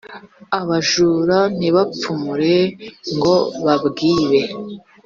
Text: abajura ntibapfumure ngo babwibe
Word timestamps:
abajura 0.59 1.37
ntibapfumure 1.57 2.55
ngo 3.15 3.35
babwibe 3.63 4.41